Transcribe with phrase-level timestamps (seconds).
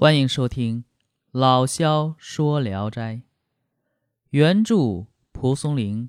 [0.00, 0.84] 欢迎收听
[1.32, 3.14] 《老萧说聊斋》，
[4.30, 6.08] 原著蒲松龄，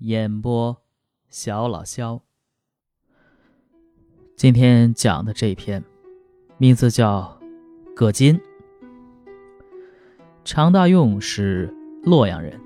[0.00, 0.82] 演播
[1.30, 2.20] 小老萧。
[4.36, 5.82] 今天讲的这篇，
[6.58, 7.40] 名字叫
[7.94, 8.38] 《葛金》。
[10.44, 12.60] 常大用是洛阳人，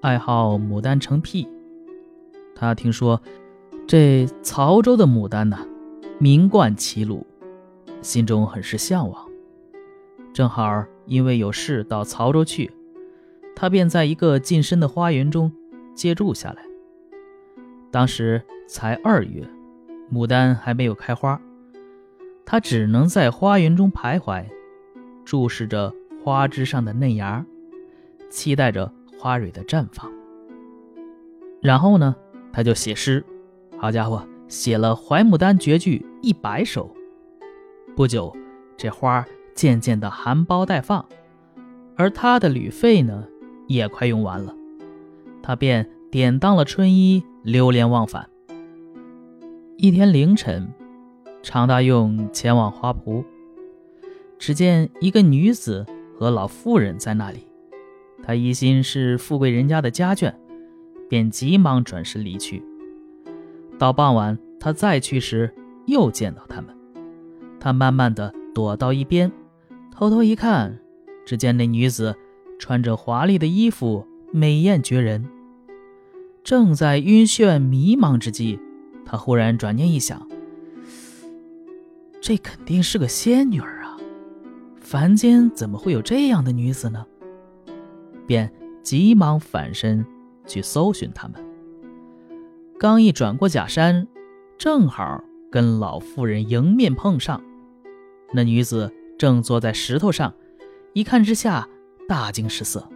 [0.00, 1.48] 爱好牡丹成癖。
[2.56, 3.22] 他听说
[3.86, 5.64] 这曹州的牡丹呐，
[6.18, 7.24] 名冠齐鲁，
[8.02, 9.23] 心中很是向往。
[10.34, 12.68] 正好因为有事到曹州去，
[13.54, 15.52] 他便在一个近身的花园中
[15.94, 16.64] 借住下来。
[17.92, 19.48] 当时才二月，
[20.12, 21.40] 牡丹还没有开花，
[22.44, 24.44] 他只能在花园中徘徊，
[25.24, 27.46] 注视着花枝上的嫩芽，
[28.28, 30.12] 期待着花蕊的绽放。
[31.62, 32.16] 然后呢，
[32.52, 33.24] 他就写诗，
[33.78, 36.92] 好家伙，写了《怀牡丹绝句》一百首。
[37.94, 38.36] 不久，
[38.76, 39.24] 这花。
[39.54, 41.04] 渐渐的含苞待放，
[41.96, 43.24] 而他的旅费呢，
[43.68, 44.54] 也快用完了，
[45.42, 48.28] 他便典当了春衣，流连忘返。
[49.76, 50.68] 一天凌晨，
[51.42, 53.24] 常大用前往花圃，
[54.38, 55.86] 只见一个女子
[56.18, 57.46] 和老妇人在那里，
[58.22, 60.32] 他疑心是富贵人家的家眷，
[61.08, 62.62] 便急忙转身离去。
[63.78, 65.52] 到傍晚，他再去时，
[65.86, 66.74] 又见到他们，
[67.60, 69.30] 他慢慢的躲到一边。
[69.96, 70.76] 偷偷一看，
[71.24, 72.16] 只见那女子
[72.58, 75.24] 穿着华丽的衣服，美艳绝人。
[76.42, 78.58] 正在晕眩迷茫之际，
[79.06, 80.28] 他忽然转念一想：
[82.20, 83.96] 这肯定是个仙女儿啊！
[84.80, 87.06] 凡间怎么会有这样的女子呢？
[88.26, 90.04] 便急忙返身
[90.44, 91.36] 去搜寻她们。
[92.80, 94.08] 刚一转过假山，
[94.58, 95.22] 正好
[95.52, 97.40] 跟老妇人迎面碰上，
[98.32, 98.92] 那女子。
[99.18, 100.34] 正坐在石头上，
[100.92, 101.68] 一看之下，
[102.08, 102.88] 大惊失色。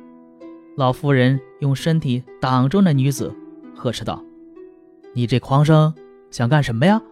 [0.77, 3.35] 老妇人用身体挡住那女子，
[3.75, 4.25] 呵斥道
[5.15, 5.95] ：“你这狂生
[6.31, 7.03] 想干什么呀？”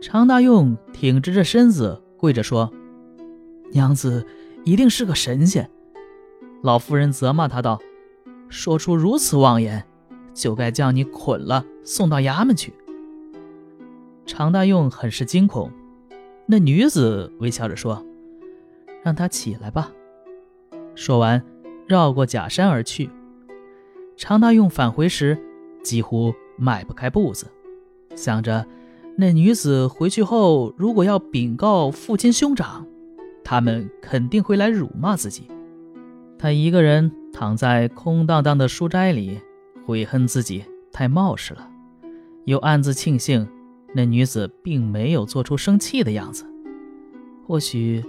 [0.00, 2.72] 常大用挺直着身子，跪着说
[3.72, 4.26] ：“娘子
[4.64, 5.68] 一定是个神仙。”
[6.62, 7.80] 老妇人责骂他道
[8.48, 9.84] ：“说出如此妄言，
[10.32, 12.72] 就该将你捆了，送到衙门去。”
[14.24, 15.70] 常大用很是惊恐。
[16.50, 18.02] 那女子微笑着说
[19.04, 19.92] ：“让他起来吧。”
[20.96, 21.44] 说完，
[21.86, 23.10] 绕过假山而去。
[24.16, 25.38] 常大用返回时，
[25.82, 27.46] 几乎迈不开步子，
[28.16, 28.66] 想着
[29.14, 32.86] 那女子回去后，如果要禀告父亲兄长，
[33.44, 35.42] 他们肯定会来辱骂自己。
[36.38, 39.38] 他一个人躺在空荡荡的书斋里，
[39.84, 41.68] 悔恨自己太冒失了，
[42.46, 43.46] 又暗自庆幸。
[43.94, 46.44] 那女子并没有做出生气的样子，
[47.46, 48.04] 或许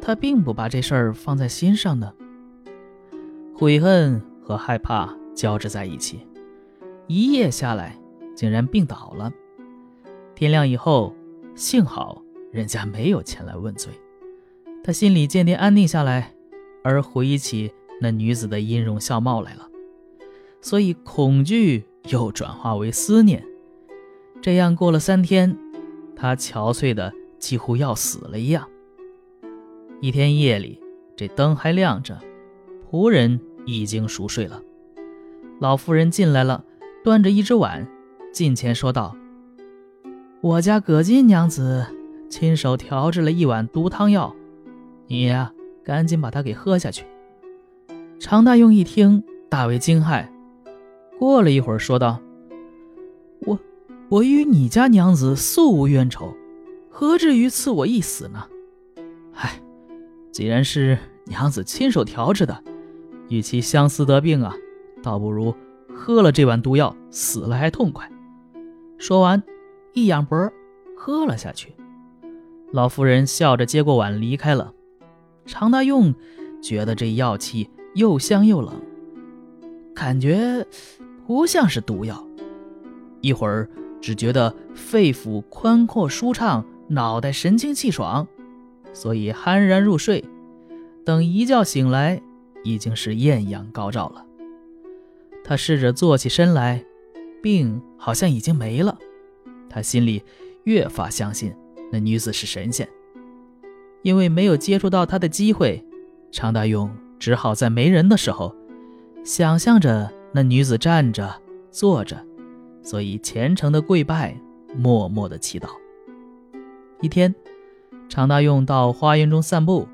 [0.00, 2.12] 她并不把这事儿放在心上呢。
[3.54, 6.20] 悔恨和害怕交织在一起，
[7.06, 7.98] 一夜下来，
[8.34, 9.32] 竟然病倒了。
[10.34, 11.14] 天亮以后，
[11.54, 12.22] 幸好
[12.52, 13.92] 人家没有前来问罪，
[14.84, 16.32] 他心里渐渐安定下来，
[16.84, 19.68] 而回忆起那女子的音容笑貌来了，
[20.60, 23.44] 所以恐惧又转化为思念。
[24.40, 25.56] 这样过了三天，
[26.14, 28.68] 他憔悴的几乎要死了一样。
[30.00, 30.80] 一天夜里，
[31.16, 32.18] 这灯还亮着，
[32.88, 34.62] 仆人已经熟睡了。
[35.60, 36.64] 老妇人进来了，
[37.02, 37.86] 端着一只碗，
[38.32, 39.16] 近前说道
[40.40, 41.84] ：“我家葛金娘子
[42.30, 44.34] 亲手调制了一碗毒汤药，
[45.08, 47.04] 你呀，赶紧把它给喝下去。”
[48.20, 50.28] 常大用一听，大为惊骇，
[51.18, 52.20] 过了一会儿，说道。
[54.10, 56.34] 我与你家娘子素无冤仇，
[56.88, 58.42] 何至于赐我一死呢？
[59.34, 59.60] 唉，
[60.32, 62.64] 既然是娘子亲手调制的，
[63.28, 64.54] 与其相思得病啊，
[65.02, 65.54] 倒不如
[65.94, 68.10] 喝了这碗毒药，死了还痛快。
[68.96, 69.42] 说完，
[69.92, 70.50] 一仰脖，
[70.96, 71.74] 喝了下去。
[72.72, 74.72] 老妇人笑着接过碗离开了。
[75.44, 76.14] 常大用
[76.62, 78.74] 觉得这药气又香又冷，
[79.94, 80.66] 感觉
[81.26, 82.26] 不像是毒药。
[83.20, 83.68] 一会儿。
[84.00, 88.26] 只觉得肺腑宽阔舒畅，脑袋神清气爽，
[88.92, 90.24] 所以酣然入睡。
[91.04, 92.20] 等一觉醒来，
[92.64, 94.24] 已经是艳阳高照了。
[95.42, 96.84] 他试着坐起身来，
[97.42, 98.98] 病好像已经没了。
[99.70, 100.22] 他心里
[100.64, 101.54] 越发相信
[101.90, 102.88] 那女子是神仙。
[104.02, 105.84] 因为没有接触到她的机会，
[106.30, 108.54] 常大勇只好在没人的时候，
[109.24, 112.27] 想象着那女子站着、坐着。
[112.88, 114.34] 所以虔诚的跪拜，
[114.74, 115.68] 默默的祈祷。
[117.02, 117.34] 一天，
[118.08, 119.86] 常大用到花园中散步，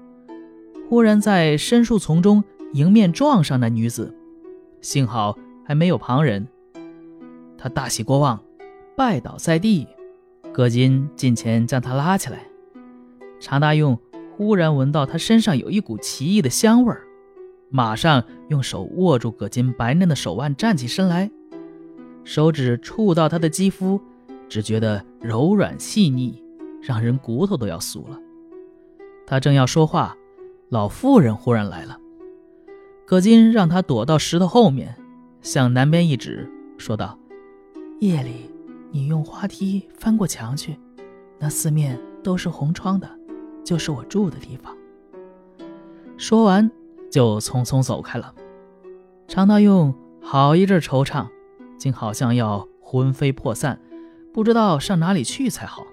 [0.88, 4.14] 忽然在深树丛中迎面撞上那女子，
[4.80, 5.36] 幸好
[5.66, 6.46] 还没有旁人。
[7.58, 8.40] 他大喜过望，
[8.96, 9.88] 拜倒在地。
[10.52, 12.46] 葛金近前将他拉起来。
[13.40, 13.98] 常大用
[14.36, 17.02] 忽然闻到他身上有一股奇异的香味儿，
[17.70, 21.28] 马上用手握住葛金白嫩的手腕，站起身来，
[22.24, 24.00] 手指触到他的肌肤，
[24.48, 26.42] 只觉得柔软细腻，
[26.82, 28.18] 让人骨头都要酥了。
[29.26, 30.16] 他正要说话，
[30.70, 31.98] 老妇人忽然来了。
[33.06, 34.96] 葛金让他躲到石头后面，
[35.42, 37.18] 向南边一指，说道
[38.00, 38.50] ：“夜里，
[38.90, 40.78] 你用滑梯翻过墙去，
[41.38, 43.10] 那四面都是红窗的，
[43.62, 44.74] 就是我住的地方。”
[46.16, 46.70] 说完，
[47.10, 48.34] 就匆匆走开了。
[49.28, 51.26] 常大用好一阵惆怅，
[51.78, 53.80] 竟好像要魂飞魄散，
[54.32, 55.86] 不知道上哪里去才好。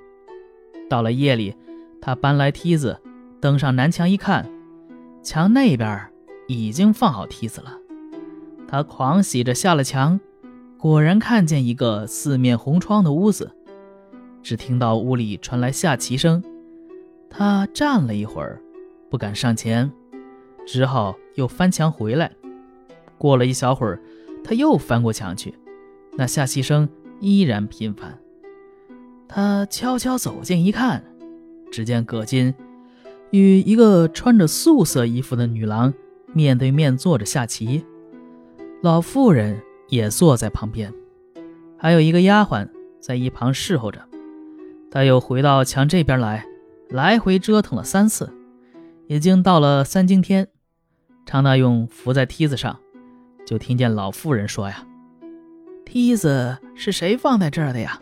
[0.89, 1.55] 到了夜里，
[2.01, 2.99] 他搬来梯子。
[3.39, 4.47] 登上南墙一看，
[5.23, 6.07] 墙那边
[6.47, 7.75] 已经放好梯子了。
[8.67, 10.19] 他狂喜着下了墙，
[10.77, 13.55] 果然看见一个四面红窗的屋子。
[14.43, 16.43] 只听到屋里传来下棋声，
[17.31, 18.61] 他站了一会儿，
[19.09, 19.91] 不敢上前，
[20.67, 22.31] 只好又翻墙回来。
[23.17, 23.99] 过了一小会儿，
[24.43, 25.55] 他又翻过墙去，
[26.17, 26.87] 那下棋声
[27.19, 28.17] 依然频繁。
[29.27, 31.03] 他悄悄走近一看，
[31.71, 32.53] 只见葛金。
[33.31, 35.93] 与一个穿着素色衣服的女郎
[36.33, 37.85] 面对面坐着下棋，
[38.81, 40.93] 老妇人也坐在旁边，
[41.77, 42.67] 还有一个丫鬟
[42.99, 44.01] 在一旁侍候着。
[44.91, 46.45] 他又回到墙这边来，
[46.89, 48.29] 来回折腾了三次，
[49.07, 50.49] 已经到了三更天。
[51.25, 52.77] 常大用伏在梯子上，
[53.45, 54.85] 就听见老妇人说：“呀，
[55.91, 58.01] 梯子是谁放在这儿的呀？”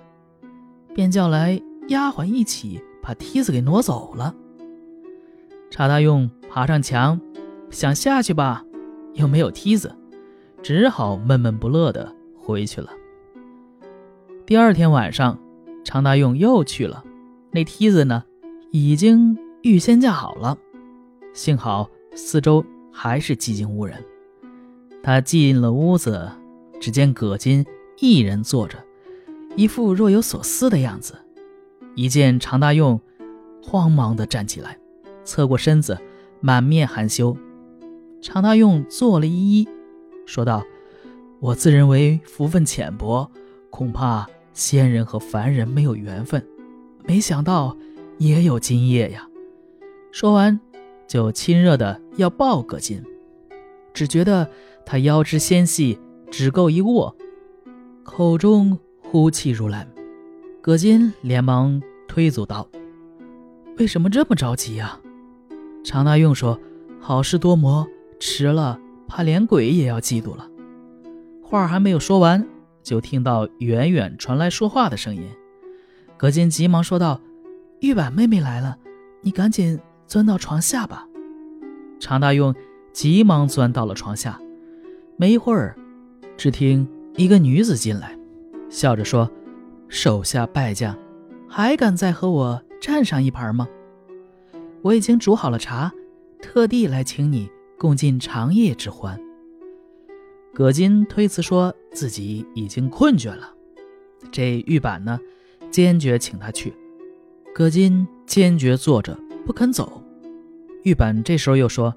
[0.94, 4.36] 便叫来丫鬟一起把梯子给挪走了。
[5.72, 7.20] 查大用爬上墙，
[7.72, 8.64] 想下去吧，
[9.14, 9.92] 又没有梯子，
[10.62, 12.92] 只好闷闷不乐的回去了。
[14.46, 15.40] 第二天晚上，
[15.84, 17.04] 常大用又去了，
[17.50, 18.24] 那梯子呢，
[18.70, 20.56] 已经预先架好了。
[21.34, 22.64] 幸好四周
[22.94, 23.98] 还是寂静无人。
[25.02, 26.30] 他进了屋子，
[26.80, 27.66] 只见葛金
[28.02, 28.78] 一人坐着，
[29.58, 31.16] 一副若有所思的样子。
[31.96, 33.02] 一见常大用，
[33.62, 34.78] 慌忙地站起来。
[35.26, 35.98] 侧过身子，
[36.40, 37.36] 满面含羞。
[38.22, 39.70] 常大用坐了一揖，
[40.26, 40.64] 说道
[41.42, 43.30] ：“我自认为福分浅薄，
[43.70, 46.46] 恐怕仙人和凡人没有缘分，
[47.04, 47.76] 没想到
[48.18, 49.28] 也有今夜呀。”
[50.12, 50.58] 说完，
[51.06, 53.04] 就亲热的要抱葛金，
[53.94, 54.50] 只觉得
[54.86, 56.00] 他腰肢纤细，
[56.32, 57.16] 只够一握，
[58.10, 59.88] 口中呼气如兰。
[60.62, 62.68] 葛金连忙推阻道
[63.78, 65.00] ：“为什么这么着急呀？”
[65.86, 66.60] 常大用说
[67.00, 67.88] ：“好事多磨，
[68.20, 70.50] 迟了怕连鬼也要嫉妒了。”
[71.44, 72.46] 话还没有说完，
[72.82, 75.24] 就听到远远传来说话的声音。
[76.18, 77.22] 葛金急忙说道
[77.80, 78.76] ：“玉婉妹妹来了，
[79.22, 81.08] 你赶紧钻到床下吧。”
[82.02, 82.56] 常大用
[82.92, 84.42] 急忙钻到了床下。
[85.16, 85.78] 没一会儿，
[86.36, 86.88] 只听
[87.20, 88.18] 一个女子进来，
[88.70, 89.30] 笑着说
[89.90, 90.98] ：“手下败将，
[91.50, 93.68] 还敢再和我战上一盘吗？”
[94.82, 95.92] 我已经煮好了茶，
[96.42, 99.20] 特地来请你共进长夜之欢。
[100.54, 103.54] 葛金推辞说自己已经困倦了，
[104.32, 105.20] 这玉板呢，
[105.70, 106.74] 坚决请他去。
[107.54, 110.02] 葛金坚决坐着不肯走。
[110.84, 111.94] 玉板这时候又说：“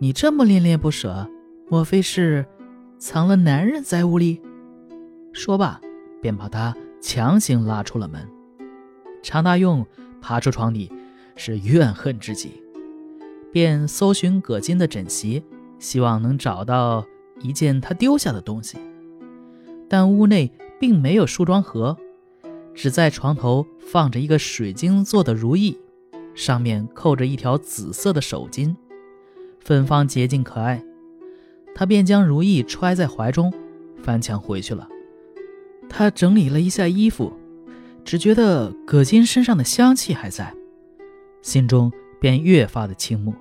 [0.00, 1.28] 你这么恋恋不舍，
[1.68, 2.46] 莫非是
[2.98, 4.40] 藏了男人在屋里？”
[5.32, 5.80] 说罢，
[6.20, 8.28] 便把他强行拉出了门。
[9.22, 9.86] 常大用
[10.20, 10.90] 爬出床底。
[11.40, 12.60] 是怨恨之极，
[13.52, 15.44] 便搜寻葛金的枕席，
[15.78, 17.06] 希望能找到
[17.40, 18.76] 一件他丢下的东西。
[19.88, 20.50] 但屋内
[20.80, 21.96] 并没有梳妆盒，
[22.74, 25.78] 只在床头放着一个水晶做的如意，
[26.34, 28.74] 上面扣着一条紫色的手巾，
[29.60, 30.82] 芬芳洁净可爱。
[31.78, 33.54] 他便将如意揣在怀中，
[34.02, 34.88] 翻墙回去了。
[35.88, 37.32] 他整理了一下衣服，
[38.04, 40.52] 只觉得葛金身上的香气还在。
[41.40, 43.32] 心中便越发的倾慕。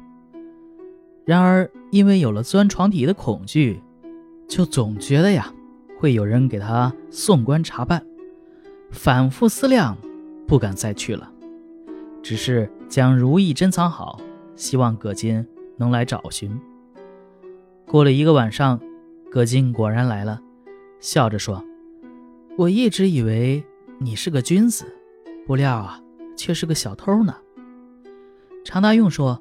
[1.26, 3.82] 然而，因为有了钻床底的恐惧，
[4.48, 5.52] 就总觉得呀，
[5.98, 8.06] 会有人给他送官查办。
[8.92, 9.98] 反复思量，
[10.46, 11.28] 不敢再去了，
[12.22, 14.22] 只是将如意珍藏好，
[14.56, 15.44] 希望葛金
[15.76, 16.56] 能来找寻。
[17.90, 18.82] 过了一个晚上，
[19.32, 20.42] 葛金果然来了，
[21.00, 21.64] 笑着说
[22.58, 23.64] ：“我一直以为
[23.98, 24.84] 你是个君子，
[25.46, 26.02] 不料啊，
[26.36, 27.34] 却是个小偷呢。”
[28.66, 29.40] 常大用说：“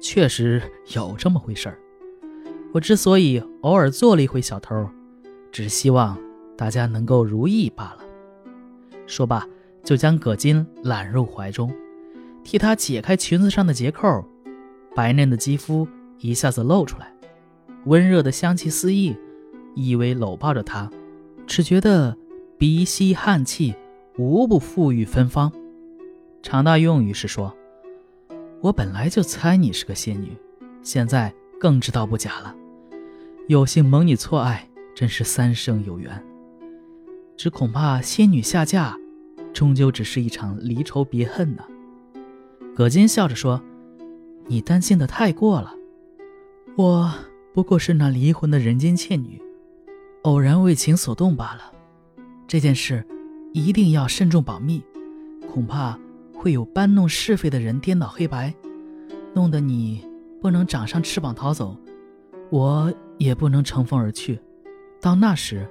[0.00, 0.62] 确实
[0.94, 1.78] 有这么回事儿。
[2.72, 4.88] 我之所以偶尔做了一回小偷，
[5.52, 6.18] 只希望
[6.56, 7.98] 大家能够如意罢了。
[9.06, 9.46] 说罢，
[9.84, 11.70] 就将葛金揽入怀中，
[12.42, 14.24] 替他解开裙子上的结扣，
[14.94, 15.86] 白嫩的肌肤
[16.18, 17.12] 一下子露出来，
[17.84, 19.16] 温热的香气四溢，
[19.74, 20.90] 依偎搂抱着她，
[21.46, 22.16] 只觉得
[22.58, 23.74] 鼻息汗气，
[24.16, 25.52] 无不馥郁芬芳。
[26.42, 27.54] 常大用于是说
[28.60, 30.36] ：“我本来就猜你是个仙女，
[30.82, 32.54] 现在更知道不假了。
[33.46, 36.24] 有幸蒙你错爱，真是三生有缘。
[37.36, 38.96] 只恐怕仙女下嫁。”
[39.54, 41.64] 终究只是一场离愁别恨呢。
[42.76, 43.60] 葛金笑着说
[44.46, 45.74] ：“你担心的太过了，
[46.76, 47.12] 我
[47.52, 49.40] 不过是那离魂的人间倩女，
[50.22, 51.72] 偶然为情所动罢了。
[52.46, 53.06] 这件事
[53.52, 54.82] 一定要慎重保密，
[55.52, 55.98] 恐怕
[56.34, 58.54] 会有搬弄是非的人颠倒黑白，
[59.34, 60.06] 弄得你
[60.40, 61.76] 不能长上翅膀逃走，
[62.50, 64.40] 我也不能乘风而去。
[65.00, 65.68] 到那时，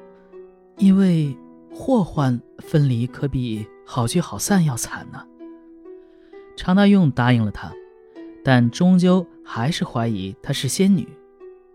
[0.78, 1.36] 因为……”
[1.80, 5.24] 祸患分离可比好聚好散要惨呢。
[6.56, 7.72] 常大用答应了他，
[8.44, 11.08] 但终究还是怀疑她是仙女，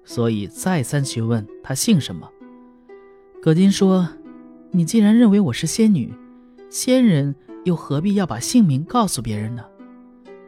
[0.04, 2.28] 所以再三询问她姓什么。
[3.40, 4.09] 葛金说
[4.71, 6.12] ：“你既然认为我是仙女，
[6.71, 9.64] 仙人又何必要把姓名告诉别人呢？”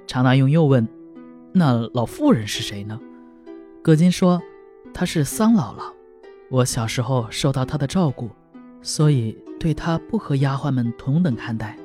[0.06, 0.86] 常大用又问
[1.52, 3.00] ：“那老妇人是谁呢？”
[3.82, 4.40] 葛金说
[4.94, 5.92] ：“她是桑姥姥，
[6.50, 8.30] 我小时候受到她的照顾。”
[8.82, 11.76] 所以对她不和丫鬟们同等看待。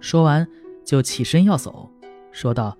[0.00, 0.48] 说完，
[0.82, 1.90] 就起身要走，
[2.32, 2.76] 说道：“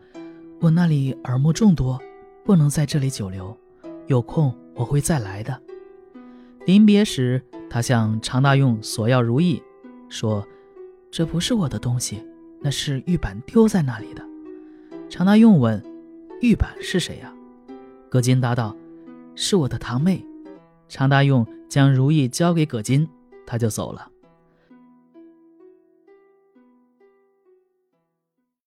[0.59, 2.00] 我那里耳目众多，
[2.45, 3.57] 不能在这里久留。
[4.12, 5.59] 有空我会再来的。”
[6.66, 9.62] 临别时，他向常大用索要如意，
[10.11, 10.47] 说
[11.11, 12.23] ：“这不是我的东西，
[12.61, 14.23] 那是玉板丢在那里的。”
[15.09, 15.83] 常大用问
[16.42, 17.35] ：“玉板是谁呀？”
[18.11, 18.76] 葛金答道
[19.35, 20.23] ：“是我的堂妹。”
[20.88, 23.09] 常大用将如意交给葛金。
[23.47, 24.12] 他就走了。